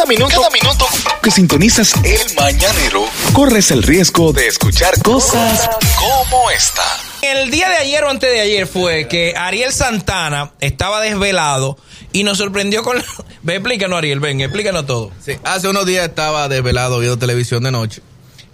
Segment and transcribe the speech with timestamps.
[0.00, 0.86] Cada minuto, cada minuto
[1.22, 3.04] que sintonizas el mañanero,
[3.34, 5.68] corres el riesgo de escuchar cosas
[5.98, 6.82] como esta.
[7.20, 11.76] El día de ayer o antes de ayer fue que Ariel Santana estaba desvelado
[12.12, 12.96] y nos sorprendió con...
[13.42, 15.10] Ve, explícanos Ariel, ven, explícanos todo.
[15.22, 18.00] Sí, hace unos días estaba desvelado viendo televisión de noche.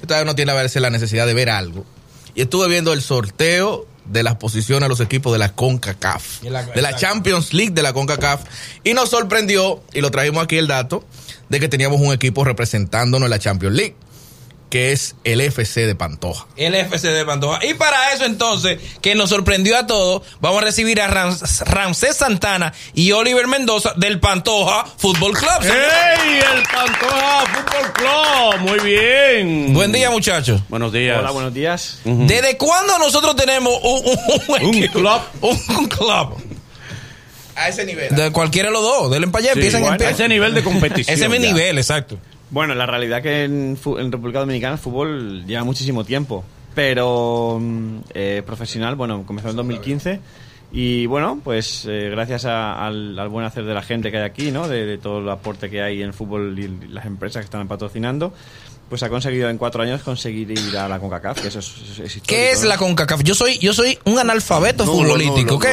[0.03, 1.85] Esta vez no tiene a veces la necesidad de ver algo.
[2.35, 6.43] Y estuve viendo el sorteo de las posiciones a los equipos de la CONCACAF.
[6.43, 8.41] La- de la Champions League de la CONCACAF.
[8.83, 11.05] Y nos sorprendió, y lo trajimos aquí el dato,
[11.49, 13.95] de que teníamos un equipo representándonos en la Champions League,
[14.71, 16.47] que es el FC de Pantoja.
[16.57, 17.65] El FC de Pantoja.
[17.65, 22.17] Y para eso entonces, que nos sorprendió a todos, vamos a recibir a Rams- Ramsés
[22.17, 25.63] Santana y Oliver Mendoza del Pantoja Fútbol Club.
[25.63, 26.41] ¡Ey!
[26.41, 28.61] El Pantoja Fútbol Club.
[28.69, 29.73] Muy bien.
[29.73, 30.61] Buen día muchachos.
[30.69, 31.17] Buenos días.
[31.21, 32.01] Hola, buenos días.
[32.05, 35.21] ¿Desde cuándo nosotros tenemos un, un- un club.
[35.43, 36.43] Un club.
[37.57, 38.15] A ese nivel.
[38.15, 39.11] De cualquiera de los dos.
[39.11, 40.15] Denle para allá, Sí, empiezan bueno, empiezan.
[40.15, 41.15] ese nivel de competición.
[41.15, 42.19] Ese es mi nivel, exacto.
[42.51, 46.45] Bueno, la realidad que en, en República Dominicana el fútbol lleva muchísimo tiempo,
[46.75, 50.21] pero mm, eh, profesional, bueno, comenzó en 2015
[50.73, 54.25] y bueno, pues eh, gracias a- al, al buen hacer de la gente que hay
[54.25, 54.69] aquí, ¿no?
[54.69, 57.67] De, de todo el aporte que hay en el fútbol y las empresas que están
[57.69, 58.33] patrocinando,
[58.89, 62.51] pues ha conseguido en cuatro años conseguir ir a la CONCACAF, que eso es, ¿Qué
[62.53, 62.69] es ¿no?
[62.69, 63.23] la CONCACAF?
[63.23, 65.67] Yo soy, yo soy un analfabeto futbolístico, ¿ok?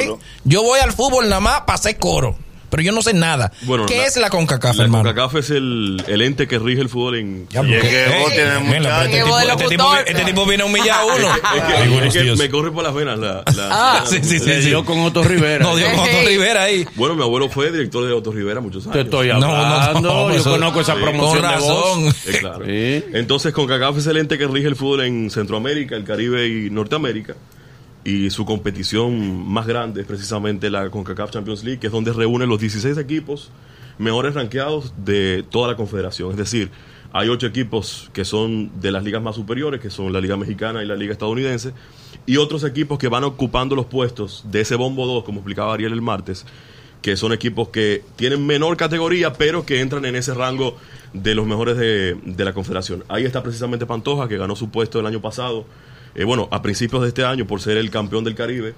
[0.45, 2.37] Yo voy al fútbol nada más para hacer coro.
[2.73, 3.51] Pero yo no sé nada.
[3.61, 5.03] Bueno, ¿Qué la- es la CONCACAF, La hermano?
[5.03, 7.47] CONCACAF es el, el ente que rige el fútbol en...
[7.49, 7.85] Ya, porque- este
[9.69, 11.15] tipo- este este viene a humillar a uno.
[11.55, 12.37] Es que, Ay, buenos es que días.
[12.39, 13.43] me corre por las venas la...
[13.55, 14.67] la- Ah, la- sí, sí, sí, Le sí.
[14.69, 15.63] dio con Otto Rivera.
[15.63, 16.83] No, dio con Otto Rivera ahí.
[16.95, 18.93] Bueno, mi abuelo fue director de Otto Rivera muchos años.
[18.95, 20.29] Te estoy No, no, no, hablando.
[20.31, 21.85] Yo eso- conozco esa promoción Con de voz.
[21.97, 22.15] razón.
[22.33, 22.65] Eh, claro.
[22.65, 23.03] Sí.
[23.13, 27.35] Entonces, CONCACAF es el ente que rige el fútbol en Centroamérica, el Caribe y Norteamérica.
[28.05, 32.45] Y su competición más grande es precisamente la CONCACAF Champions League, que es donde reúne
[32.45, 33.49] los 16 equipos
[33.97, 36.31] mejores rankeados de toda la confederación.
[36.31, 36.71] Es decir,
[37.11, 40.83] hay ocho equipos que son de las ligas más superiores, que son la Liga Mexicana
[40.83, 41.73] y la Liga Estadounidense,
[42.25, 45.93] y otros equipos que van ocupando los puestos de ese bombo 2, como explicaba Ariel
[45.93, 46.45] el martes,
[47.01, 50.77] que son equipos que tienen menor categoría, pero que entran en ese rango
[51.11, 53.03] de los mejores de, de la Confederación.
[53.09, 55.65] Ahí está precisamente Pantoja, que ganó su puesto el año pasado,
[56.15, 58.73] eh, bueno, a principios de este año, por ser el campeón del Caribe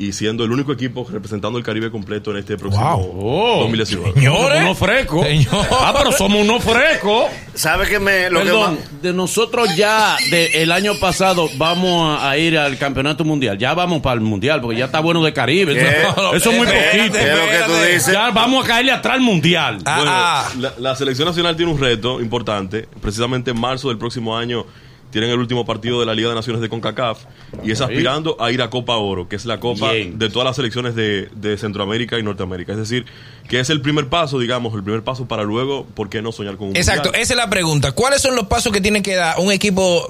[0.00, 2.86] y siendo el único equipo representando el Caribe completo en este próximo
[3.18, 4.12] Oh, 2019.
[4.12, 4.60] Somos Señores.
[4.62, 5.26] unos frescos.
[5.26, 5.66] Señor.
[5.72, 7.24] Ah, pero somos unos frescos.
[7.54, 12.16] ¿Sabe que me lo Perdón, que más- de nosotros ya de el año pasado vamos
[12.20, 13.58] a, a ir al campeonato mundial.
[13.58, 15.74] Ya vamos para el mundial porque ya está bueno de Caribe.
[15.74, 15.80] ¿Qué?
[16.36, 17.14] Eso, es muy Espérate, poquito.
[17.18, 18.12] ¿Qué es lo que tú dices?
[18.12, 19.78] Ya vamos a caerle atrás al mundial.
[19.84, 20.48] Ah, Bueno, ah.
[20.60, 22.86] La, la selección nacional tiene un reto importante.
[23.02, 24.64] Precisamente en marzo del próximo año
[25.10, 27.24] tienen el último partido de la Liga de Naciones de CONCACAF
[27.64, 30.18] y es aspirando a ir a Copa Oro, que es la copa Bien.
[30.18, 32.72] de todas las selecciones de, de Centroamérica y Norteamérica.
[32.72, 33.06] Es decir,
[33.48, 36.56] que es el primer paso, digamos, el primer paso para luego, ¿por qué no soñar
[36.56, 37.22] con un Exacto, mundial?
[37.22, 37.92] esa es la pregunta.
[37.92, 40.06] ¿Cuáles son los pasos que tiene que dar un equipo?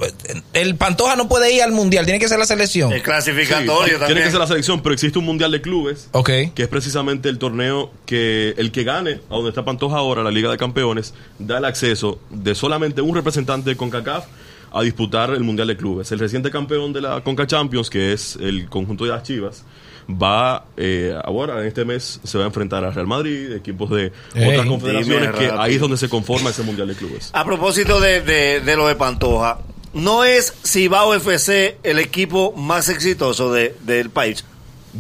[0.52, 2.92] El Pantoja no puede ir al mundial, tiene que ser la selección.
[2.92, 4.06] el clasificatorio Sí, también?
[4.08, 6.08] Tiene que ser la selección, pero existe un mundial de clubes.
[6.12, 6.30] Ok.
[6.54, 10.30] que es precisamente el torneo que el que gane, a donde está Pantoja ahora, la
[10.30, 14.24] Liga de Campeones, da el acceso de solamente un representante de CONCACAF
[14.72, 16.10] a disputar el Mundial de Clubes.
[16.12, 19.64] El reciente campeón de la CONCA Champions, que es el conjunto de las Chivas,
[20.10, 24.12] va eh, ahora en este mes se va a enfrentar a Real Madrid, equipos de
[24.34, 27.30] Ey, otras confederaciones, que ahí es donde se conforma ese Mundial de Clubes.
[27.32, 29.58] A propósito de, de, de lo de Pantoja,
[29.92, 34.44] ¿no es Cibao FC el equipo más exitoso de, del país?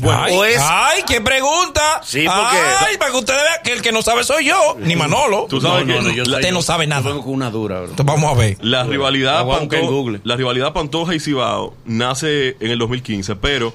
[0.08, 2.00] Ay, o es- ay, qué pregunta.
[2.04, 2.56] Sí, porque-
[2.86, 5.46] Ay, para que ustedes vean que el que no sabe soy yo, ni Manolo.
[5.48, 7.02] Tú sabes No, no, que no, yo Usted sé, no yo- sabe yo nada.
[7.08, 7.76] vengo con una dura.
[7.80, 7.90] bro.
[7.90, 8.56] Entonces vamos a ver.
[8.60, 10.20] La rivalidad, la voy a buscar en Panto- Google.
[10.24, 13.72] la rivalidad Pantoja y Cibao nace en el 2015, pero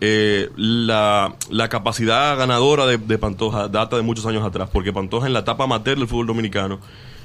[0.00, 5.26] eh, la, la capacidad ganadora de, de Pantoja data de muchos años atrás, porque Pantoja
[5.26, 6.78] en la etapa amateur del fútbol dominicano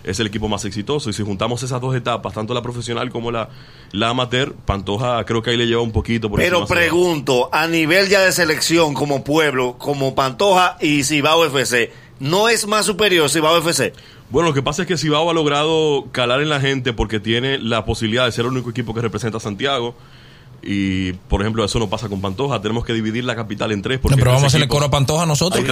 [0.04, 1.10] es el equipo más exitoso.
[1.10, 3.50] Y si juntamos esas dos etapas, tanto la profesional como la,
[3.92, 6.30] la amateur, Pantoja creo que ahí le lleva un poquito.
[6.30, 11.92] Por Pero pregunto, a nivel ya de selección como pueblo, como Pantoja y Cibao FC,
[12.20, 13.94] ¿no es más superior Cibao FC?
[14.30, 17.58] Bueno, lo que pasa es que Cibao ha logrado calar en la gente porque tiene
[17.60, 19.96] la posibilidad de ser el único equipo que representa a Santiago.
[20.64, 22.62] Y, por ejemplo, eso no pasa con Pantoja.
[22.62, 23.98] Tenemos que dividir la capital en tres.
[23.98, 25.64] No, Porque pero vamos a hacerle coro a Pantoja nosotros.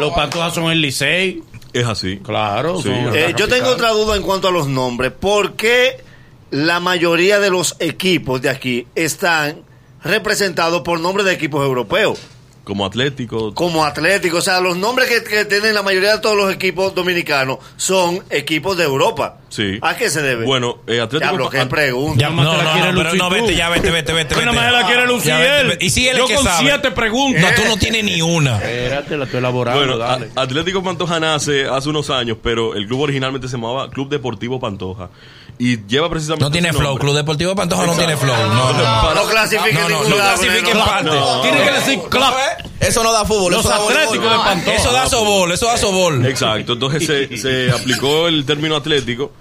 [0.00, 1.42] Los Pantojas son el Licey.
[1.76, 2.18] Es así.
[2.18, 2.80] Claro.
[2.80, 2.90] Sí.
[2.90, 5.12] Eh, yo tengo otra duda en cuanto a los nombres.
[5.12, 6.02] ¿Por qué
[6.50, 9.62] la mayoría de los equipos de aquí están
[10.02, 12.18] representados por nombres de equipos europeos?
[12.66, 13.54] Como Atlético.
[13.54, 14.38] Como Atlético.
[14.38, 18.24] O sea, los nombres que, que tienen la mayoría de todos los equipos dominicanos son
[18.28, 19.36] equipos de Europa.
[19.50, 19.78] Sí.
[19.82, 20.44] ¿A qué se debe?
[20.44, 21.30] Bueno, eh, Atlético...
[21.30, 22.20] Diablo, qué pregunta.
[22.20, 24.34] Ya, no, te la no, quiere no, pero lucir no, vete, ya, vete, vete, vete.
[24.34, 25.78] Pero más la quiere lucir Ya, vete, él.
[25.80, 26.66] Y si él Yo es que con sabe.
[26.68, 27.40] siete preguntas.
[27.40, 28.56] No, tú no tienes ni una.
[28.56, 30.30] Espérate, la estoy elaborando, Bueno, dale.
[30.34, 35.10] Atlético Pantoja nace hace unos años, pero el club originalmente se llamaba Club Deportivo Pantoja.
[35.58, 36.44] Y lleva precisamente.
[36.44, 36.82] No tiene flow.
[36.88, 37.04] nombre.
[37.04, 38.36] Club Deportivo Pantoja no tiene flow.
[38.36, 39.14] No, no.
[39.14, 40.80] No clasifique No, no, no clasifique no.
[40.80, 41.10] en parte.
[41.10, 41.40] No.
[41.40, 42.34] Tiene que decir club.
[42.80, 44.76] Eso no da fútbol, Los eso da atléticos de Pantoja.
[44.76, 46.26] Eso da sobol, eso da sobol.
[46.26, 49.32] Exacto, entonces se, se aplicó el término atlético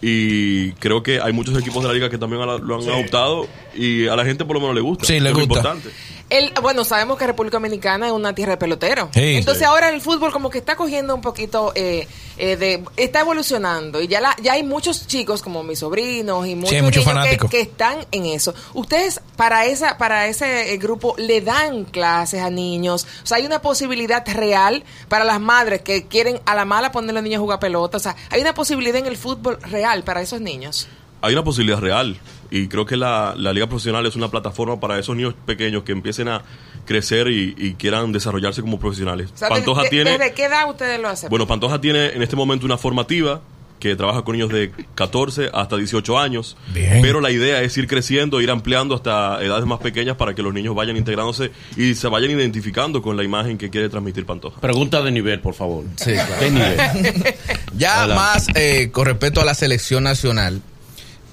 [0.00, 4.06] y creo que hay muchos equipos de la liga que también lo han adoptado y
[4.06, 5.04] a la gente por lo menos le gusta.
[5.04, 5.42] Sí, le gusta.
[5.42, 5.90] importante.
[6.28, 9.10] El, bueno, sabemos que República Dominicana es una tierra de peloteros.
[9.12, 9.64] Sí, Entonces sí.
[9.64, 12.82] ahora el fútbol como que está cogiendo un poquito eh, eh, de...
[12.96, 16.82] Está evolucionando y ya la, ya hay muchos chicos como mis sobrinos y muchos, hay
[16.82, 17.50] muchos niños que, fanáticos.
[17.50, 18.54] que están en eso.
[18.74, 23.06] Ustedes para esa para ese eh, grupo le dan clases a niños.
[23.22, 27.10] O sea, hay una posibilidad real para las madres que quieren a la mala poner
[27.10, 27.98] a los niños a jugar pelota.
[27.98, 30.88] O sea, hay una posibilidad en el fútbol real para esos niños.
[31.22, 32.18] Hay una posibilidad real
[32.50, 35.92] y creo que la, la liga profesional es una plataforma para esos niños pequeños que
[35.92, 36.42] empiecen a
[36.84, 39.30] crecer y, y quieran desarrollarse como profesionales.
[39.34, 40.10] O sea, Pantoja de- de- tiene...
[40.18, 41.28] ¿Desde qué edad ustedes lo hacen?
[41.30, 43.40] Bueno, Pantoja tiene en este momento una formativa
[43.80, 46.56] que trabaja con niños de 14 hasta 18 años.
[46.72, 47.02] Bien.
[47.02, 50.54] Pero la idea es ir creciendo, ir ampliando hasta edades más pequeñas para que los
[50.54, 54.60] niños vayan integrándose y se vayan identificando con la imagen que quiere transmitir Pantoja.
[54.62, 55.84] Pregunta de nivel, por favor.
[55.96, 56.34] Sí, claro.
[56.40, 57.34] ¿Qué nivel?
[57.76, 60.62] Ya más eh, con respecto a la selección nacional,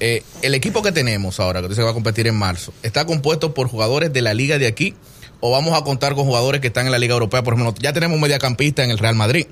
[0.05, 3.53] eh, el equipo que tenemos ahora, que se va a competir en marzo, ¿está compuesto
[3.53, 4.95] por jugadores de la liga de aquí
[5.39, 7.41] o vamos a contar con jugadores que están en la liga europea?
[7.41, 9.47] Por ejemplo, ya tenemos mediacampista en el Real Madrid.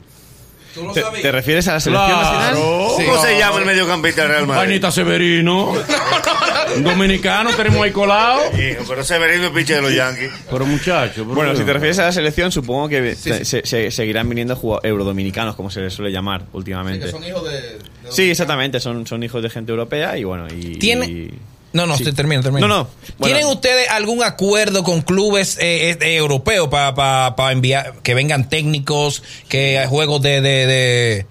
[0.94, 2.56] ¿Te, te refieres a la selección nacional?
[2.98, 3.06] Sí.
[3.06, 4.68] ¿Cómo se llama el mediocampista del Real Madrid?
[4.68, 5.74] Vainita Severino.
[6.78, 8.42] Un dominicano tenemos ahí colado.
[8.58, 10.32] Hijo, pero Severino es piche de los Yankees.
[10.50, 11.24] Pero muchacho.
[11.24, 14.56] pero- Bueno, si te refieres a la selección, supongo que se, se- se- seguirán viniendo
[14.56, 17.08] jugado- eurodominicanos, como se les suele llamar últimamente.
[17.10, 17.78] hijos de...
[18.10, 20.78] Sí, exactamente, son, son hijos de gente europea y bueno, y...
[20.78, 21.34] Tiene- y-
[21.74, 22.04] No, no, Sí.
[22.04, 22.68] te termino, termino.
[22.68, 22.90] No, no.
[23.18, 23.34] Bueno.
[23.38, 29.80] ¿Tienen ustedes algún acuerdo con clubes eh, eh, europeos para enviar que vengan técnicos, que
[29.80, 31.26] hay juegos de, de, de-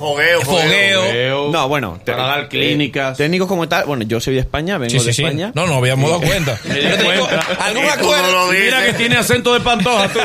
[0.00, 1.02] Fogueo, fogueo.
[1.02, 1.50] Fogueo.
[1.52, 2.00] No, bueno.
[2.02, 3.18] te- Para dar clínicas.
[3.18, 5.22] Técnicos como tal, bueno, yo soy de España, vengo Sí, sí, de sí.
[5.22, 5.52] España.
[5.54, 6.58] No, no habíamos dado cuenta.
[6.64, 7.40] Digo, cuenta.
[7.60, 8.32] ¿Algún no acuerdo?
[8.32, 8.64] lo dices.
[8.64, 10.18] Mira que tiene acento de pantoja tú.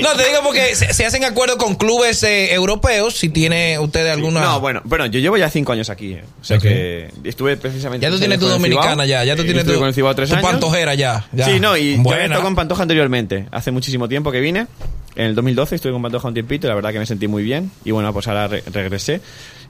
[0.00, 3.14] No, te digo porque se, se hacen acuerdos con clubes eh, europeos.
[3.16, 4.40] Si tiene usted alguna.
[4.40, 6.12] No, bueno, bueno, yo llevo ya cinco años aquí.
[6.12, 6.24] eh.
[6.40, 8.04] O sea que estuve precisamente.
[8.06, 9.24] Ya tú tienes tu dominicana ya.
[9.24, 10.50] Ya tú tienes Estuve tu, con el Cibao tres tu años.
[10.50, 11.26] pantojera ya.
[11.32, 11.46] ya.
[11.46, 12.14] Sí, no, y yo Buena.
[12.16, 13.46] había estado con Pantoja anteriormente.
[13.50, 14.66] Hace muchísimo tiempo que vine.
[15.18, 17.42] En el 2012 estuve con Pantoja un tiempito y la verdad que me sentí muy
[17.42, 17.70] bien.
[17.84, 19.20] Y bueno, pues ahora re- regresé.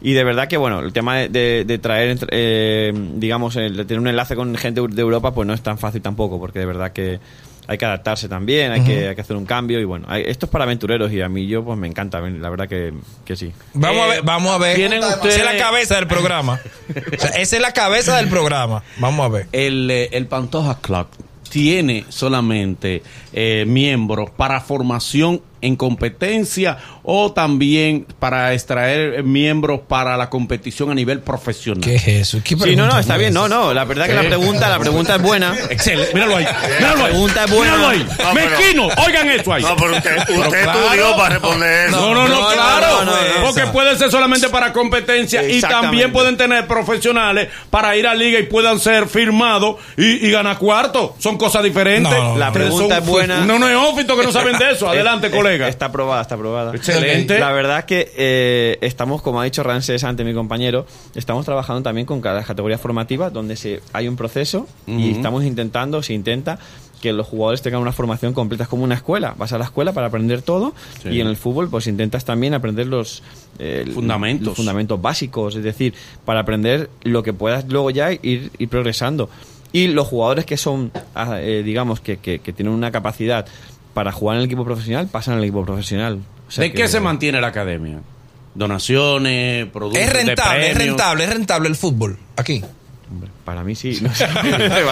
[0.01, 3.85] Y de verdad que, bueno, el tema de, de- de traer, eh, digamos, el de
[3.85, 6.67] tener un enlace con gente de Europa, pues no es tan fácil tampoco, porque de
[6.67, 7.19] verdad que
[7.67, 9.81] hay que adaptarse también, hay, que, hay que hacer un cambio.
[9.81, 12.49] Y bueno, hay- esto es para aventureros y a mí yo, pues me encanta, la
[12.51, 12.93] verdad que,
[13.25, 13.51] que sí.
[13.75, 14.77] Vamos a ver, vamos a ver.
[14.77, 16.61] ¿Tienen Esa ustedes- es la cabeza del programa.
[17.17, 18.83] O sea, esa es la cabeza del programa.
[18.99, 19.47] Vamos a ver.
[19.53, 21.07] El, eh, el Pantoja Club
[21.49, 23.03] tiene solamente
[23.33, 30.95] eh, miembros para formación en competencia o también para extraer miembros para la competición a
[30.95, 31.83] nivel profesional.
[31.83, 32.39] ¿Qué es eso?
[32.45, 34.79] ¿Qué Sí, no, no, está es bien, no, no, la verdad que la pregunta, la
[34.79, 35.55] pregunta es buena.
[35.71, 36.47] Excelente, míralo ahí,
[36.79, 37.11] míralo ahí.
[37.13, 37.73] pregunta es buena.
[37.77, 37.99] Míralo ahí.
[38.09, 39.63] No, pero- Mezquino, oigan eso ahí.
[39.63, 40.81] No, pero usted, usted claro.
[40.85, 41.97] estudió para responder eso.
[42.01, 43.05] No, no, no, claro.
[43.05, 47.97] no, no, no, porque puede ser solamente para competencia y también pueden tener profesionales para
[47.97, 51.17] ir a liga y puedan ser firmados y, y ganar cuarto.
[51.19, 52.13] Son cosas diferentes.
[52.13, 52.39] No, no, no.
[52.39, 53.45] La pregunta Son- es buena.
[53.45, 54.89] No, no es ófito que no saben de eso.
[54.91, 55.69] Adelante, Eh, colega.
[55.69, 56.75] Está aprobada, está aprobada.
[56.75, 57.39] Excelente.
[57.39, 62.07] La verdad que eh, estamos, como ha dicho Rances antes, mi compañero, estamos trabajando también
[62.07, 66.59] con cada categoría formativa donde se, hay un proceso y estamos intentando, se intenta
[67.01, 69.33] que los jugadores tengan una formación completa, es como una escuela.
[69.39, 71.11] Vas a la escuela para aprender todo Sí.
[71.11, 73.23] y en el fútbol pues intentas también aprender los,
[73.61, 74.49] eh, Fundamentos.
[74.49, 79.31] los fundamentos básicos, es decir, para aprender lo que puedas luego ya ir, ir progresando.
[79.71, 83.47] Y los jugadores que son, ah, eh, digamos, que, que- que tienen una capacidad
[83.99, 86.21] para jugar en el equipo profesional, pasan al equipo profesional.
[86.47, 87.99] O sea ¿De que- qué se mantiene la academia?
[88.55, 90.01] Donaciones, productos.
[90.03, 92.17] Es de rentable, es rentable, es rentable el fútbol.
[92.37, 92.63] Aquí.
[93.11, 93.99] Hombre, para mí sí.
[94.03, 94.27] No, sé.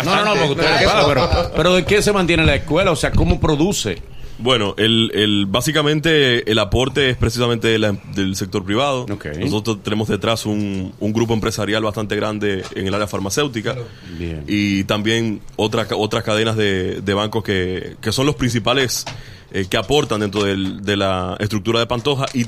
[0.05, 2.91] No, no, no, porque usted- claro, pero, pero ¿de qué se mantiene la escuela?
[2.91, 4.03] O sea, ¿cómo produce?
[4.39, 9.03] Bueno, el, el, básicamente el aporte es precisamente de la- del sector privado.
[9.11, 9.27] Ok.
[9.41, 13.77] Nosotros tenemos detrás un, un grupo empresarial bastante grande en el área farmacéutica.
[14.19, 14.45] Bien.
[14.47, 19.05] Y también otra, ca- otras cadenas de, de bancos que, que son los principales
[19.57, 22.27] eh, que aportan dentro del- de la estructura de Pantoja.
[22.35, 22.47] Y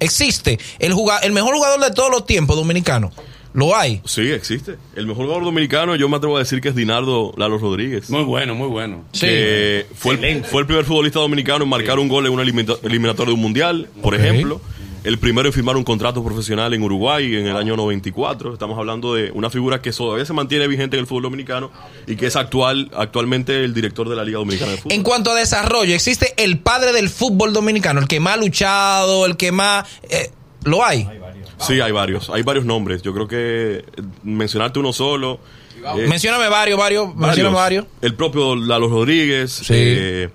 [0.00, 3.12] Existe el, jugador, el mejor jugador de todos los tiempos dominicano.
[3.52, 4.00] ¿Lo hay?
[4.04, 4.76] Sí, existe.
[4.96, 8.10] El mejor jugador dominicano, yo me atrevo a decir que es Dinardo Lalo Rodríguez.
[8.10, 9.04] Muy bueno, muy bueno.
[9.12, 12.76] que fue, el, fue el primer futbolista dominicano en marcar un gol en una elimina-
[12.82, 14.60] eliminatoria de un mundial, por ejemplo.
[15.04, 18.54] El primero en firmar un contrato profesional en Uruguay en el año 94.
[18.54, 21.70] Estamos hablando de una figura que todavía se mantiene vigente en el fútbol dominicano
[22.06, 24.92] y que es actual actualmente el director de la Liga Dominicana de Fútbol.
[24.92, 29.26] En cuanto a desarrollo, existe el padre del fútbol dominicano, el que más ha luchado,
[29.26, 29.86] el que más...
[30.08, 30.30] eh,
[30.64, 31.06] ¿Lo hay?
[31.58, 32.30] Sí, hay varios.
[32.30, 33.02] Hay varios nombres.
[33.02, 35.38] Yo creo que eh, mencionarte uno solo.
[35.98, 37.84] eh, Mencióname varios, varios, mencióname varios.
[38.00, 39.52] El propio Lalo Rodríguez.
[39.52, 39.74] Sí.
[39.76, 40.30] eh,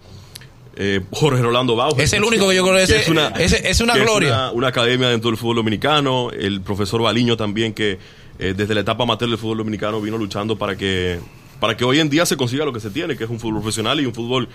[0.81, 1.99] eh, Jorge Rolando Bauer.
[2.01, 2.99] Es el único que yo creo, ese-
[3.37, 4.29] ese- es una gloria.
[4.29, 6.31] una, una academia dentro del fútbol dominicano.
[6.31, 7.99] El profesor Baliño también, que
[8.39, 11.19] eh, desde la etapa amateur del fútbol dominicano vino luchando para que,
[11.59, 13.55] para que hoy en día se consiga lo que se tiene, que es un fútbol
[13.61, 14.47] profesional y un fútbol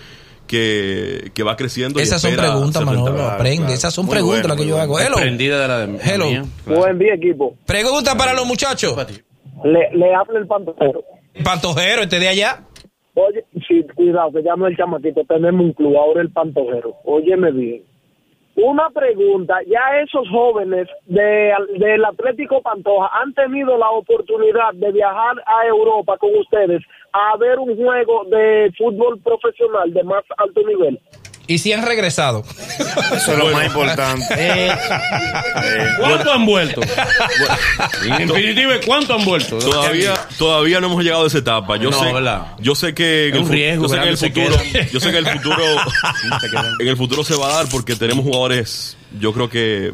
[0.47, 1.99] que, que va creciendo.
[1.99, 3.73] y Esas son preguntas, Manolo, aprende.
[3.73, 4.83] Esas son Muy preguntas bueno, las que yo bueno.
[4.93, 4.99] hago.
[4.99, 5.17] Hello.
[5.17, 6.25] Aprendida de la de Hello.
[6.29, 6.45] mía.
[6.65, 7.55] Buen día, equipo.
[7.65, 8.95] Pregunta para los muchachos.
[9.63, 11.03] Le, le habla el pantojero.
[11.43, 12.63] Pantojero, este de allá.
[13.15, 15.23] Oye, sí, cuidado, que llame el chamaquito.
[15.23, 16.95] Tenemos un club, ahora el pantojero.
[17.05, 17.83] Óyeme bien.
[18.57, 25.43] Una pregunta, ya esos jóvenes de, del Atlético Pantoja han tenido la oportunidad de viajar
[25.45, 26.81] a Europa con ustedes
[27.11, 30.99] a ver un juego de fútbol profesional de más alto nivel.
[31.47, 32.43] Y si han regresado.
[33.15, 34.25] Eso es lo más importante.
[34.35, 34.71] Eh,
[35.99, 36.81] ¿Cuánto han vuelto?
[36.81, 39.57] en definitiva, ¿cuánto han vuelto?
[39.59, 41.77] Todavía, todavía no hemos llegado a esa etapa.
[41.77, 42.47] Yo No, sé, ¿verdad?
[42.59, 44.89] yo sé que en Es el, riesgo, yo sé que en el futuro, quedan.
[44.91, 45.63] yo sé que en el futuro,
[46.79, 49.93] en el futuro se va a dar porque tenemos jugadores, yo creo que,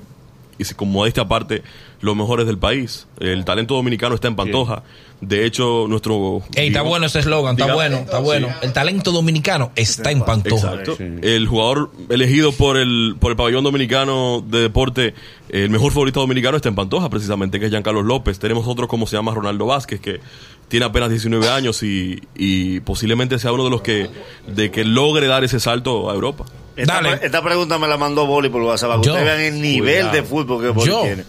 [0.58, 1.64] y si- con modestia aparte,
[2.02, 3.08] los mejores del país.
[3.20, 4.84] El talento dominicano está en Pantoja.
[5.22, 8.48] De hecho, nuestro Ey, está bueno ese eslogan, está bueno, está bueno.
[8.64, 10.74] El talento dominicano está en Pantoja.
[10.74, 10.98] Exacto.
[11.00, 15.14] El jugador elegido por el, por el pabellón dominicano de deporte,
[15.50, 18.40] el mejor futbolista dominicano está en Pantoja, precisamente, que es Giancarlos López.
[18.40, 20.20] Tenemos otro como se llama Ronaldo Vázquez, que
[20.68, 24.10] tiene apenas 19 años y, y posiblemente sea uno de los que,
[24.48, 26.46] de que logre dar ese salto a Europa.
[26.76, 27.20] Esta, Dale.
[27.22, 28.90] esta pregunta me la mandó Boli por WhatsApp.
[28.90, 29.14] Para que Yo.
[29.14, 30.14] ustedes vean el nivel Cuidado.
[30.14, 31.02] de fútbol que Boli Yo.
[31.02, 31.26] tiene.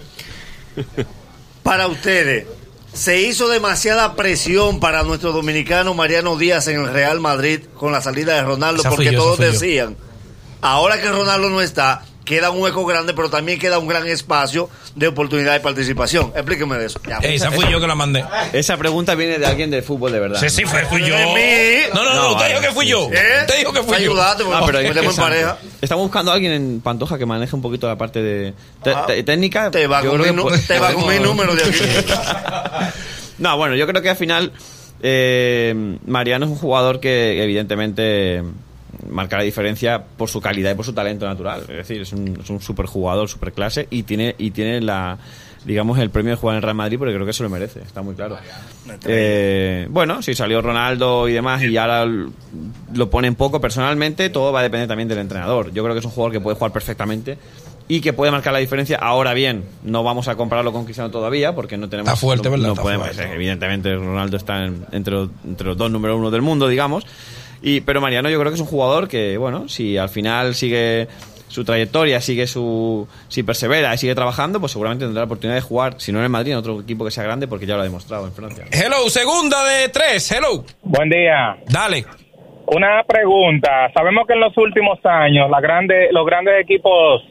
[1.63, 2.47] Para ustedes,
[2.93, 8.01] ¿se hizo demasiada presión para nuestro dominicano Mariano Díaz en el Real Madrid con la
[8.03, 8.83] salida de Ronaldo?
[8.83, 9.97] Esa Porque yo, todos decían,
[10.61, 14.71] ahora que Ronaldo no está, queda un hueco grande, pero también queda un gran espacio
[14.95, 16.33] de oportunidad de participación.
[16.35, 16.99] Explíqueme de eso.
[17.07, 17.19] Ya.
[17.19, 18.25] Esa fui yo que la mandé.
[18.55, 20.41] Esa pregunta viene de alguien del fútbol de verdad.
[20.41, 21.15] Sí, sí, fue, fui yo.
[21.17, 21.91] De mí.
[21.95, 23.09] No, no, no, No, usted dijo que fui yo.
[23.13, 23.41] ¿Eh?
[23.43, 24.13] Usted dijo que fui yo.
[24.13, 25.59] Ayúdate, Ah, pero porque es en pareja.
[25.81, 29.07] Estamos buscando a alguien en Pantoja que maneje un poquito la parte de te- Ah,
[29.25, 29.71] técnica.
[29.71, 30.27] Te va, con mi,
[30.67, 31.79] te va con número de aquí.
[33.39, 34.53] No, bueno, yo creo que al final
[35.03, 35.75] eh,
[36.07, 38.43] Mariano es un jugador que evidentemente
[39.13, 41.61] marca la diferencia por su calidad y por su talento natural.
[41.63, 45.19] Es decir, es un, es un super jugador, super clase y tiene, y tiene la
[45.65, 47.81] digamos el premio de jugar en el Real Madrid porque creo que se lo merece,
[47.83, 48.37] está muy claro.
[49.05, 54.61] Eh, bueno, si salió Ronaldo y demás y ahora lo ponen poco personalmente, todo va
[54.61, 55.73] a depender también del entrenador.
[55.73, 57.39] Yo creo que es un jugador que puede jugar perfectamente
[57.89, 58.97] y que puede marcar la diferencia.
[58.97, 62.53] Ahora bien, no vamos a compararlo con Cristiano todavía porque no tenemos Está fuerte, no-
[62.53, 62.67] ¿verdad?
[62.67, 63.33] no Está podemos- fuerte.
[63.35, 67.07] evidentemente Ronaldo está en- entre, los- entre los dos número uno del mundo, digamos.
[67.63, 71.07] Y, pero Mariano yo creo que es un jugador que, bueno, si al final sigue
[71.49, 75.61] su trayectoria, sigue su si persevera y sigue trabajando, pues seguramente tendrá la oportunidad de
[75.61, 77.83] jugar, si no en el Madrid, en otro equipo que sea grande, porque ya lo
[77.83, 78.65] ha demostrado en Francia.
[78.73, 80.33] Hello, segunda de tres.
[80.33, 80.65] Hello.
[80.83, 81.57] Buen día.
[81.67, 82.05] Dale.
[82.67, 83.91] Una pregunta.
[83.93, 87.23] Sabemos que en los últimos años la grande, los grandes equipos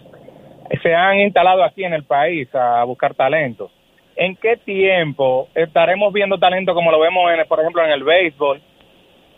[0.84, 3.72] se han instalado aquí en el país a buscar talento.
[4.16, 8.62] ¿En qué tiempo estaremos viendo talento como lo vemos, en, por ejemplo, en el béisbol?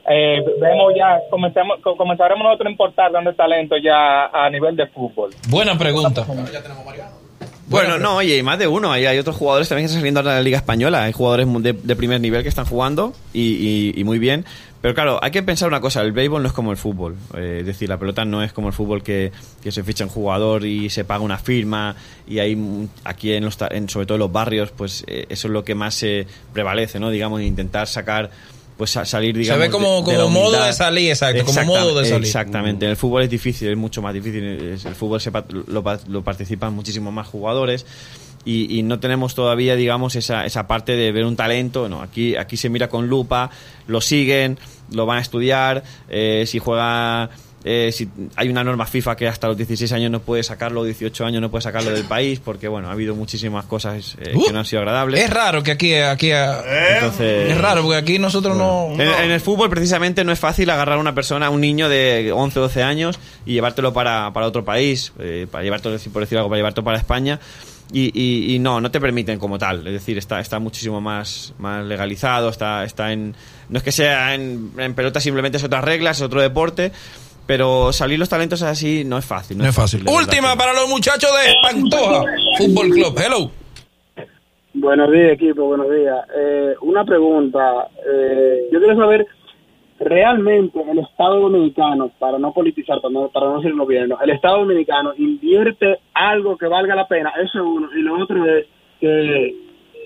[0.10, 4.88] Eh, vemos ya, comenzamos, co- comenzaremos nosotros a importar dando talento ya a nivel de
[4.88, 5.29] fútbol.
[5.48, 6.25] Buena pregunta.
[7.67, 8.91] Bueno, no, oye, hay más de uno.
[8.91, 11.03] Hay, hay otros jugadores también que están saliendo ahora de la Liga Española.
[11.03, 14.45] Hay jugadores de, de primer nivel que están jugando y, y- y muy bien.
[14.81, 17.15] Pero claro, hay que pensar una cosa: el béisbol no es como el fútbol.
[17.38, 19.31] Eh, es decir, la pelota no es como el fútbol que,
[19.63, 21.95] que se ficha un jugador y se paga una firma.
[22.27, 22.57] Y hay
[23.05, 25.63] aquí, en los, ta- en, sobre todo en los barrios, pues eh, eso es lo
[25.63, 27.10] que más se prevalece, ¿no?
[27.12, 28.29] Digamos, intentar sacar
[28.77, 32.06] pues sa- salir Se digamos ve como, de- modo de salir, exacto, como modo de
[32.10, 32.25] salir.
[32.25, 32.89] Exactamente.
[32.89, 34.44] El fútbol es difícil, es mucho más difícil.
[34.44, 37.86] El fútbol se lo, lo participan muchísimo más jugadores
[38.46, 41.88] y, y no tenemos todavía, digamos, esa, esa parte de ver un talento.
[41.88, 43.50] No, aquí, aquí se mira con lupa,
[43.88, 44.58] lo siguen,
[44.92, 45.84] lo van a estudiar.
[46.10, 47.30] eh, si juega.
[47.65, 51.25] Eh, si hay una norma FIFA que hasta los 16 años no puede sacarlo, 18
[51.25, 54.53] años no puede sacarlo del país, porque bueno, ha habido muchísimas cosas eh, Uh, que
[54.53, 55.22] no han sido agradables.
[55.22, 59.39] Es raro que aquí, aquí Entonces, es raro porque aquí nosotros no, en, en el
[59.41, 62.62] fútbol, precisamente, no es fácil agarrar a una persona, a un niño de 11 o
[62.63, 66.58] 12 años y llevártelo para, para otro país, eh, para llevártelo, por decir algo, para
[66.60, 67.39] llevártelo para España.
[67.91, 69.86] Y, y- y no, no te permiten como tal.
[69.86, 73.36] Es decir, está, está muchísimo más, más legalizado, está, está en.
[73.70, 76.91] No es que sea en, en pelota, simplemente es otras reglas, es otro deporte.
[77.45, 79.57] Pero salir los talentos así no es fácil.
[79.57, 80.03] no es fácil.
[80.07, 82.23] Última para los muchachos de Pantoja
[82.57, 83.15] Fútbol Club.
[83.17, 83.51] Hello.
[84.75, 86.17] Buenos días, equipo, buenos días.
[86.35, 87.89] Eh, una pregunta.
[88.05, 89.27] Eh, yo quiero saber,
[90.00, 94.31] realmente el Estado Dominicano, para no politizar, para no, para no ser el gobierno, el
[94.31, 97.89] Estado Dominicano invierte algo que valga la pena, eso es uno.
[97.95, 98.65] Y lo otro es
[99.00, 99.55] que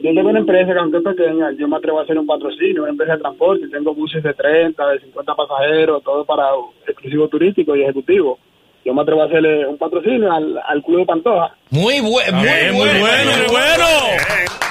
[0.03, 2.83] yo tengo una empresa que aunque es pequeña, yo me atrevo a hacer un patrocinio,
[2.83, 6.45] una empresa de transporte, tengo buses de 30, de 50 pasajeros, todo para
[6.87, 8.37] exclusivo turístico y ejecutivo.
[8.85, 11.53] Yo me atrevo a hacerle un patrocinio al, al Club de Pantoja.
[11.71, 13.85] Muy, buen, muy, bien, muy bueno, bueno, muy bueno.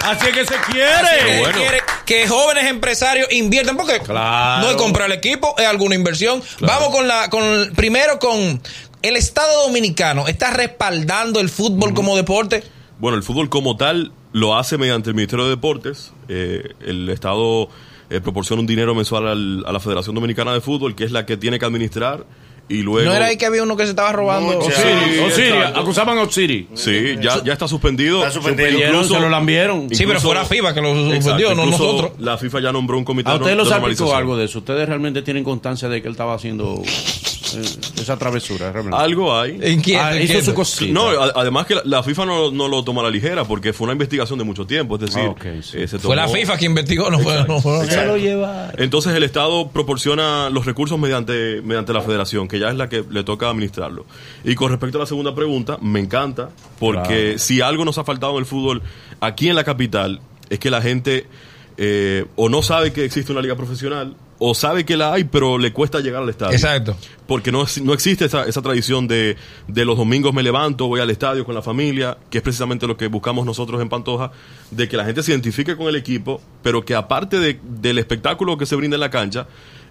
[0.04, 1.42] Así es que se quiere.
[1.44, 4.62] Que, quiere que jóvenes empresarios inviertan porque Claro.
[4.64, 6.40] no es comprar el equipo, es alguna inversión.
[6.60, 7.42] Vamos con la con
[7.74, 8.60] primero con
[9.02, 12.62] el Estado Dominicano está respaldando el fútbol como deporte.
[12.98, 16.12] Bueno, el fútbol como tal lo hace mediante el Ministerio de Deportes.
[16.28, 17.68] Eh, el Estado
[18.10, 21.24] eh, proporciona un dinero mensual al- a la Federación Dominicana de Fútbol, que es la
[21.24, 22.24] que tiene que administrar.
[22.68, 23.08] Y luego.
[23.08, 24.58] no era ahí que había uno que se estaba robando.
[24.58, 25.78] Osiris, exacto.
[25.80, 26.66] acusaban a Osiris.
[26.74, 28.18] Sí, ya, ya está suspendido.
[28.18, 28.66] Está suspendido.
[28.68, 29.88] Suspendieron, Incluso- se lo lambieron.
[29.94, 32.10] Sí, pero fue la FIFA que lo suspendió, Exacto, no nosotros.
[32.18, 34.16] La FIFA ya nombró un comité ¿A de ustedes los normalización.
[34.16, 34.58] algo de eso?
[34.58, 36.82] ¿Ustedes realmente tienen constancia de que él estaba haciendo
[37.56, 38.70] esa travesura?
[38.72, 38.96] realmente?
[38.98, 39.58] Algo hay.
[39.72, 40.92] Inquieto, Ah, hizo su cosita.
[40.92, 43.72] No, a- además que la, la FIFA no, no lo toma a la ligera porque
[43.72, 44.96] fue una investigación de mucho tiempo.
[44.96, 45.78] Es decir, Ah, sí.
[45.78, 48.70] eh, se Fue la FIFA quien investigó, no fue, no fue- Se lo lleva.
[48.76, 53.04] Entonces el Estado proporciona los recursos mediante, mediante la federación, que ya es la que
[53.10, 54.06] le toca administrarlo.
[54.44, 58.32] Y con respecto a la segunda pregunta, me encanta, porque si algo nos ha faltado
[58.34, 58.82] en el fútbol
[59.20, 60.20] aquí en la capital,
[60.50, 61.26] es que la gente
[61.78, 65.56] eh, o no sabe que existe una liga profesional, o sabe que la hay, pero
[65.58, 66.52] le cuesta llegar al estadio.
[66.52, 66.96] Exacto.
[67.26, 71.10] Porque no, no existe esa, esa tradición de, de los domingos me levanto, voy al
[71.10, 74.32] estadio con la familia, que es precisamente lo que buscamos nosotros en Pantoja,
[74.70, 78.58] de que la gente se identifique con el equipo, pero que aparte de- del espectáculo
[78.58, 79.46] que se brinda en la cancha,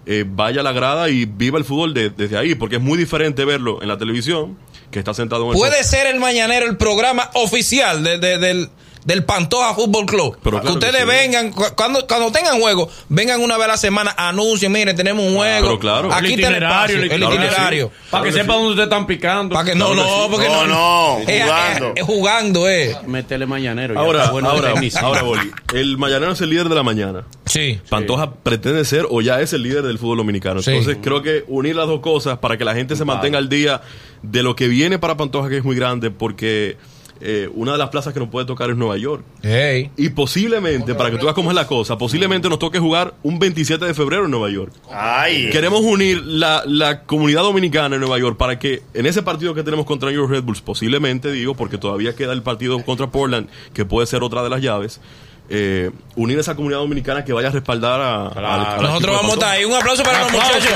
[0.06, 2.96] eh, vaya a la grada y viva el fútbol de- desde ahí, porque es muy
[2.96, 4.56] diferente verlo en la televisión,
[4.92, 8.68] que está sentado en el Puede ser el mañanero el programa oficial de- de-
[9.06, 10.36] del, Pantoja Fútbol Club.
[10.42, 11.08] Pero que claro que ustedes sí.
[11.08, 15.24] vengan, cu- cuando, cuando tengan juego, vengan una vez a la semana, anuncien, miren, tenemos
[15.24, 15.66] un juego.
[15.68, 16.12] pero claro.
[16.12, 17.42] Aquí el itinerario, el Claro que sí.
[17.44, 17.88] itinerario.
[17.88, 18.52] Para Claro que que sepan sí.
[18.62, 19.54] dónde ustedes están picando.
[19.54, 21.86] Para que no, Claro no, porque No, no, Eh, jugando.
[21.88, 22.96] eh, eh, jugando, eh.
[23.06, 23.98] Métele mañanero.
[23.98, 27.24] Ahora, bueno ahora, ahora, Boli, el mañanero es el líder de la mañana.
[27.46, 27.80] Sí.
[27.88, 30.62] Pantoja pretende ser o ya es el líder del fútbol dominicano.
[30.62, 30.70] Sí.
[30.72, 33.80] Entonces creo que unir las dos cosas para que la gente se mantenga al día
[34.22, 36.76] de lo que viene para Pantoja, que es muy grande, porque
[37.20, 39.24] eh, una de las plazas que nos puede tocar es Nueva York.
[39.42, 39.90] Hey.
[39.96, 43.38] Y posiblemente, para que tú veas cómo es la cosa, posiblemente nos toque jugar un
[43.38, 44.72] 27 de febrero en Nueva York.
[44.90, 45.50] Ay.
[45.50, 49.62] Queremos unir la, la comunidad dominicana en Nueva York para que en ese partido que
[49.62, 53.48] tenemos contra New York Red Bulls, posiblemente digo, porque todavía queda el partido contra Portland,
[53.72, 55.00] que puede ser otra de las llaves,
[55.48, 58.26] eh, unir esa comunidad dominicana que vaya a respaldar a,
[58.70, 59.64] equipo Nosotros vamos a estar ahí.
[59.64, 60.70] Un aplauso para los muchachos.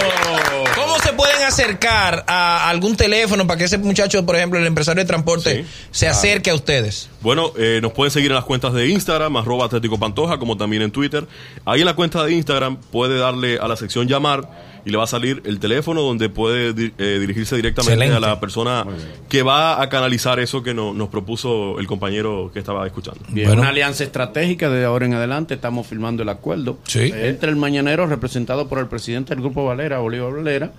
[0.74, 5.02] ¿Cómo se pueden acercar a algún teléfono para que ese muchacho, por ejemplo, el empresario
[5.02, 5.70] de transporte, Sí.
[5.90, 7.08] se acerque a ustedes?
[7.20, 10.82] Bueno, eh, nos pueden seguir en las cuentas de Instagram, arroba Atlético Pantoja, como también
[10.82, 11.26] en Twitter.
[11.64, 15.04] Ahí en la cuenta de Instagram puede darle a la sección llamar y le va
[15.04, 18.16] a salir el teléfono donde puede eh, dirigirse directamente Excelente.
[18.16, 18.84] a la persona
[19.28, 23.20] que va a canalizar eso que no- nos propuso el compañero que estaba escuchando.
[23.28, 23.62] Bien, Bueno.
[23.62, 25.54] una alianza estratégica de ahora en adelante.
[25.54, 26.78] Estamos firmando el acuerdo.
[26.86, 27.12] Sí.
[27.14, 30.72] Entre el mañanero representado por el presidente del Grupo Valera, Bolívar Valera,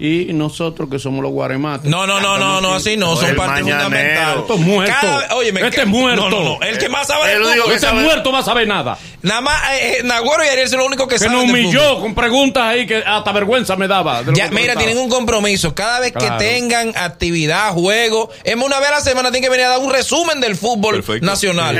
[0.00, 1.90] y nosotros que somos los guaremates.
[1.90, 4.38] No, no, no, no, no, así no, son parte fundamental.
[4.38, 4.94] Esto es muerto.
[5.00, 6.30] Cada- óyeme, Este es muerto.
[6.30, 8.68] No, no, no, el que más sabe Él de Este sabe- muerto va a saber
[8.68, 8.96] nada.
[9.22, 11.50] Nada más, eh, eh, Nagüero y Ariel son los únicos que, Que saben nos de
[11.52, 14.22] humilló con preguntas ahí que hasta vergüenza me daba.
[14.22, 15.74] de lo Ya, que mira, tienen un compromiso.
[15.74, 16.38] Cada vez Claro.
[16.38, 19.78] que tengan actividad, juego, es una vez a la semana tienen que venir a dar
[19.80, 21.26] un resumen del fútbol Perfecto.
[21.26, 21.76] nacional.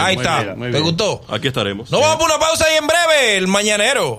[0.00, 0.54] Ahí está.
[0.54, 1.22] ¿Te gustó?
[1.28, 1.90] Aquí estaremos.
[1.90, 4.18] Nos vamos por una pausa y en breve, el mañanero.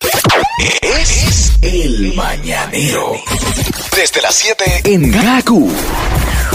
[0.82, 3.14] Es el mañanero.
[3.96, 5.72] Desde las 7 en Gaku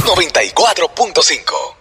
[0.04, 1.76] 94.5.